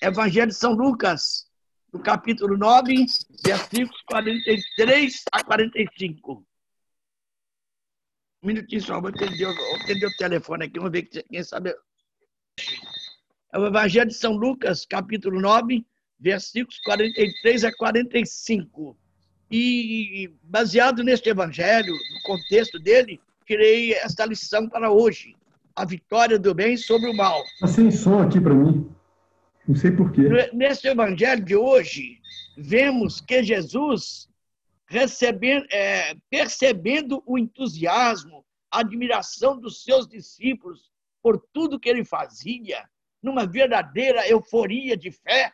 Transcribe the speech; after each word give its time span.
Evangelho 0.00 0.48
de 0.48 0.54
São 0.54 0.72
Lucas, 0.72 1.46
no 1.92 2.00
capítulo 2.00 2.56
9, 2.56 3.06
versículos 3.44 4.00
43 4.06 5.24
a 5.32 5.44
45. 5.44 6.46
Um 8.42 8.46
minutinho 8.46 8.80
só, 8.80 9.00
vou 9.00 9.10
atender, 9.10 9.44
vou 9.44 9.76
atender 9.76 10.06
o 10.06 10.16
telefone 10.16 10.64
aqui, 10.66 10.78
vamos 10.78 10.92
ver 10.92 11.02
quem 11.02 11.42
sabe. 11.42 11.74
É 13.52 13.58
o 13.58 13.66
Evangelho 13.66 14.08
de 14.08 14.14
São 14.14 14.36
Lucas, 14.36 14.86
capítulo 14.86 15.40
9, 15.40 15.84
versículos 16.20 16.78
43 16.80 17.64
a 17.64 17.76
45. 17.76 18.96
E, 19.50 20.30
baseado 20.42 21.02
neste 21.02 21.30
evangelho, 21.30 21.92
no 21.92 22.22
contexto 22.22 22.78
dele, 22.78 23.18
tirei 23.46 23.94
esta 23.94 24.26
lição 24.26 24.68
para 24.68 24.92
hoje: 24.92 25.34
a 25.74 25.86
vitória 25.86 26.38
do 26.38 26.54
bem 26.54 26.76
sobre 26.76 27.08
o 27.08 27.16
mal. 27.16 27.42
Está 27.54 27.66
sem 27.66 27.90
som 27.90 28.20
aqui 28.20 28.38
para 28.40 28.54
mim. 28.54 28.97
Não 29.68 29.74
sei 29.74 29.90
porquê. 29.90 30.22
Neste 30.54 30.88
evangelho 30.88 31.44
de 31.44 31.54
hoje, 31.54 32.22
vemos 32.56 33.20
que 33.20 33.42
Jesus, 33.42 34.26
recebendo, 34.86 35.66
é, 35.70 36.14
percebendo 36.30 37.22
o 37.26 37.36
entusiasmo, 37.36 38.46
a 38.70 38.80
admiração 38.80 39.60
dos 39.60 39.82
seus 39.84 40.08
discípulos 40.08 40.90
por 41.22 41.38
tudo 41.52 41.78
que 41.78 41.86
ele 41.86 42.02
fazia, 42.02 42.88
numa 43.22 43.46
verdadeira 43.46 44.26
euforia 44.26 44.96
de 44.96 45.10
fé, 45.10 45.52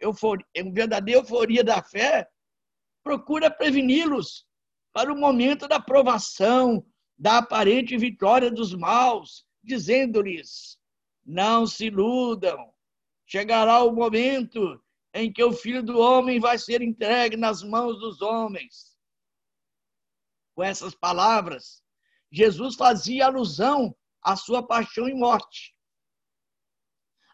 euforia, 0.00 0.46
uma 0.58 0.72
verdadeira 0.72 1.20
euforia 1.20 1.64
da 1.64 1.82
fé, 1.82 2.28
procura 3.02 3.50
preveni-los 3.50 4.46
para 4.92 5.12
o 5.12 5.18
momento 5.18 5.66
da 5.66 5.80
provação, 5.80 6.86
da 7.18 7.38
aparente 7.38 7.96
vitória 7.96 8.48
dos 8.48 8.72
maus, 8.72 9.44
dizendo-lhes: 9.62 10.78
não 11.24 11.66
se 11.66 11.86
iludam, 11.86 12.73
chegará 13.34 13.82
o 13.82 13.90
momento 13.90 14.80
em 15.12 15.32
que 15.32 15.42
o 15.42 15.52
filho 15.52 15.82
do 15.82 15.98
homem 15.98 16.38
vai 16.38 16.56
ser 16.56 16.80
entregue 16.80 17.36
nas 17.36 17.64
mãos 17.64 17.98
dos 17.98 18.22
homens. 18.22 18.96
Com 20.54 20.62
essas 20.62 20.94
palavras, 20.94 21.82
Jesus 22.30 22.76
fazia 22.76 23.26
alusão 23.26 23.92
à 24.22 24.36
sua 24.36 24.64
paixão 24.64 25.08
e 25.08 25.14
morte. 25.14 25.74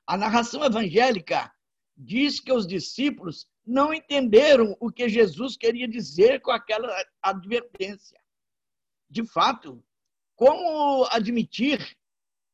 A 0.06 0.16
narração 0.16 0.64
evangélica 0.64 1.52
diz 1.94 2.40
que 2.40 2.50
os 2.50 2.66
discípulos 2.66 3.46
não 3.62 3.92
entenderam 3.92 4.74
o 4.80 4.90
que 4.90 5.06
Jesus 5.06 5.54
queria 5.54 5.86
dizer 5.86 6.40
com 6.40 6.50
aquela 6.50 6.90
advertência. 7.20 8.18
De 9.10 9.22
fato, 9.22 9.84
como 10.34 11.04
admitir 11.10 11.94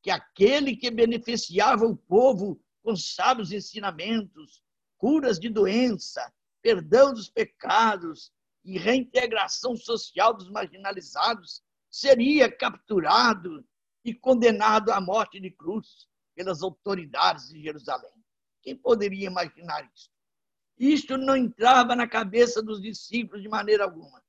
que 0.02 0.10
aquele 0.10 0.76
que 0.76 0.90
beneficiava 0.90 1.86
o 1.86 1.96
povo 1.96 2.60
com 2.86 2.94
sábios 2.94 3.50
ensinamentos, 3.50 4.62
curas 4.96 5.40
de 5.40 5.48
doença, 5.48 6.32
perdão 6.62 7.12
dos 7.12 7.28
pecados 7.28 8.32
e 8.64 8.78
reintegração 8.78 9.74
social 9.74 10.32
dos 10.32 10.48
marginalizados, 10.48 11.64
seria 11.90 12.48
capturado 12.48 13.66
e 14.04 14.14
condenado 14.14 14.92
à 14.92 15.00
morte 15.00 15.40
de 15.40 15.50
cruz 15.50 16.06
pelas 16.36 16.62
autoridades 16.62 17.48
de 17.48 17.60
Jerusalém. 17.60 18.12
Quem 18.62 18.76
poderia 18.76 19.26
imaginar 19.26 19.84
isso? 19.92 20.08
Isto 20.78 21.18
não 21.18 21.36
entrava 21.36 21.96
na 21.96 22.06
cabeça 22.06 22.62
dos 22.62 22.80
discípulos 22.80 23.42
de 23.42 23.48
maneira 23.48 23.82
alguma. 23.82 24.22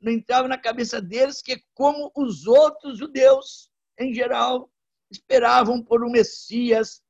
Não 0.00 0.12
entrava 0.12 0.46
na 0.46 0.56
cabeça 0.56 1.02
deles 1.02 1.42
que, 1.42 1.60
como 1.74 2.12
os 2.14 2.46
outros 2.46 2.96
judeus, 2.96 3.72
em 3.98 4.14
geral, 4.14 4.70
esperavam 5.10 5.82
por 5.82 6.04
um 6.04 6.10
Messias 6.10 7.01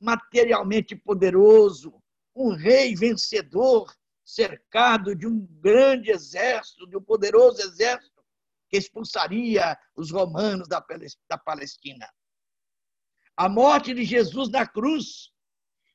materialmente 0.00 0.96
poderoso, 0.96 2.02
um 2.34 2.54
rei 2.54 2.94
vencedor, 2.94 3.94
cercado 4.24 5.14
de 5.14 5.26
um 5.26 5.46
grande 5.60 6.10
exército, 6.10 6.86
de 6.86 6.96
um 6.96 7.02
poderoso 7.02 7.60
exército 7.60 8.22
que 8.68 8.76
expulsaria 8.76 9.76
os 9.96 10.10
romanos 10.10 10.68
da 10.68 11.38
Palestina. 11.38 12.08
A 13.36 13.48
morte 13.48 13.92
de 13.92 14.04
Jesus 14.04 14.48
na 14.48 14.66
cruz 14.66 15.32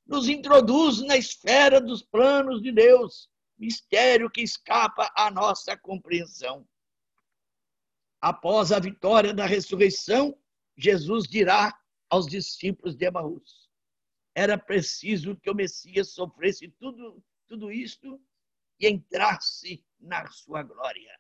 nos 0.06 0.28
introduz 0.28 1.02
na 1.02 1.18
esfera 1.18 1.80
dos 1.80 2.04
planos 2.04 2.62
de 2.62 2.72
Deus, 2.72 3.30
mistério 3.58 4.30
que 4.30 4.42
escapa 4.42 5.12
à 5.16 5.32
nossa 5.32 5.78
compreensão. 5.78 6.68
Após 8.20 8.72
a 8.72 8.80
vitória 8.80 9.34
da 9.34 9.46
ressurreição, 9.46 10.38
Jesus 10.78 11.28
dirá 11.28 11.74
aos 12.10 12.28
discípulos 12.28 12.96
de 12.96 13.06
Emaús: 13.06 13.65
era 14.36 14.58
preciso 14.58 15.38
que 15.38 15.50
o 15.50 15.56
Messias 15.56 16.12
sofresse 16.12 16.68
tudo, 16.78 17.24
tudo 17.48 17.72
isto 17.72 18.22
e 18.78 18.88
entrasse 18.90 19.84
na 19.98 20.28
sua 20.28 20.62
glória. 20.62 21.18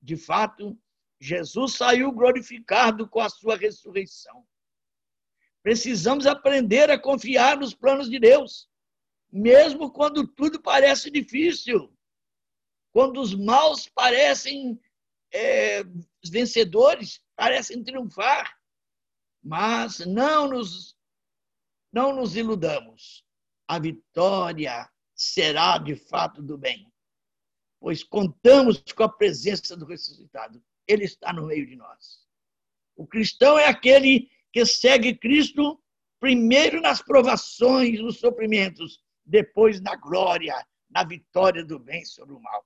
De 0.00 0.16
fato, 0.16 0.76
Jesus 1.20 1.74
saiu 1.74 2.10
glorificado 2.10 3.06
com 3.06 3.20
a 3.20 3.28
sua 3.28 3.56
ressurreição. 3.56 4.46
Precisamos 5.62 6.26
aprender 6.26 6.90
a 6.90 6.98
confiar 6.98 7.58
nos 7.58 7.74
planos 7.74 8.08
de 8.08 8.18
Deus, 8.18 8.70
mesmo 9.30 9.92
quando 9.92 10.26
tudo 10.26 10.62
parece 10.62 11.10
difícil, 11.10 11.94
quando 12.90 13.20
os 13.20 13.34
maus 13.34 13.86
parecem 13.86 14.80
é, 15.30 15.82
vencedores, 16.24 17.20
parecem 17.36 17.84
triunfar, 17.84 18.58
mas 19.42 19.98
não 20.00 20.48
nos, 20.48 20.97
não 21.98 22.14
nos 22.14 22.36
iludamos. 22.36 23.24
A 23.66 23.76
vitória 23.80 24.88
será 25.16 25.78
de 25.78 25.96
fato 25.96 26.40
do 26.40 26.56
bem, 26.56 26.88
pois 27.80 28.04
contamos 28.04 28.80
com 28.94 29.02
a 29.02 29.08
presença 29.08 29.76
do 29.76 29.84
ressuscitado. 29.84 30.62
Ele 30.86 31.04
está 31.04 31.32
no 31.32 31.46
meio 31.46 31.66
de 31.66 31.74
nós. 31.74 32.24
O 32.94 33.04
cristão 33.04 33.58
é 33.58 33.66
aquele 33.66 34.30
que 34.52 34.64
segue 34.64 35.18
Cristo 35.18 35.82
primeiro 36.20 36.80
nas 36.80 37.02
provações, 37.02 38.00
nos 38.00 38.20
sofrimentos, 38.20 39.02
depois 39.26 39.80
na 39.80 39.96
glória, 39.96 40.54
na 40.88 41.02
vitória 41.02 41.64
do 41.64 41.80
bem 41.80 42.04
sobre 42.04 42.34
o 42.36 42.40
mal. 42.40 42.64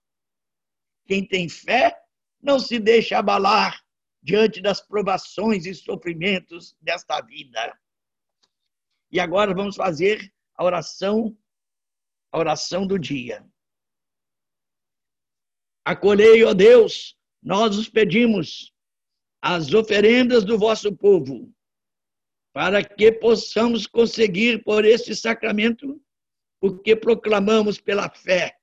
Quem 1.07 1.27
tem 1.27 1.49
fé 1.49 1.99
não 2.39 2.59
se 2.59 2.79
deixa 2.79 3.19
abalar 3.19 3.83
diante 4.23 4.61
das 4.61 4.81
provações 4.83 5.65
e 5.65 5.75
sofrimentos 5.75 6.77
desta 6.83 7.19
vida. 7.23 7.75
E 9.13 9.21
agora 9.21 9.55
vamos 9.55 9.77
fazer 9.77 10.33
a 10.57 10.65
oração, 10.65 11.37
a 12.33 12.39
oração 12.39 12.87
do 12.87 12.99
dia. 12.99 13.47
Acolhei, 15.85 16.43
ó 16.45 16.55
Deus, 16.55 17.17
nós 17.43 17.77
os 17.77 17.89
pedimos, 17.89 18.73
as 19.43 19.75
oferendas 19.75 20.45
do 20.45 20.59
vosso 20.59 20.97
povo 20.97 21.53
para 22.53 22.85
que 22.85 23.11
possamos 23.11 23.87
conseguir 23.87 24.63
por 24.63 24.85
este 24.85 25.17
sacramento 25.17 26.01
o 26.61 26.79
que 26.79 26.95
proclamamos 26.95 27.81
pela 27.81 28.09
fé, 28.09 28.57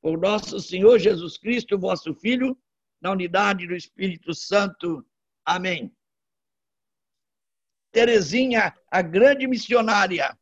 por 0.00 0.18
nosso 0.18 0.60
Senhor 0.60 0.98
Jesus 0.98 1.38
Cristo, 1.38 1.78
vosso 1.78 2.14
Filho, 2.14 2.56
na 3.00 3.10
unidade 3.10 3.66
do 3.66 3.74
Espírito 3.74 4.34
Santo. 4.34 5.04
Amém. 5.44 5.92
Terezinha, 7.92 8.74
a 8.90 9.02
grande 9.02 9.46
missionária, 9.46 10.36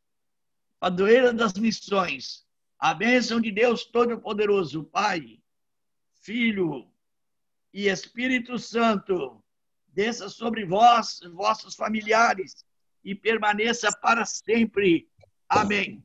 padroeira 0.79 1.33
das 1.33 1.53
missões, 1.55 2.47
a 2.79 2.95
bênção 2.95 3.41
de 3.41 3.51
Deus 3.51 3.85
Todo-Poderoso, 3.85 4.85
Pai, 4.85 5.41
Filho 6.23 6.89
e 7.75 7.89
Espírito 7.89 8.59
Santo, 8.59 9.45
desça 9.89 10.29
sobre 10.29 10.65
vós, 10.65 11.21
vossos 11.35 11.75
familiares, 11.75 12.65
e 13.05 13.15
permaneça 13.15 13.91
para 14.01 14.25
sempre. 14.25 15.09
Amém. 15.49 16.03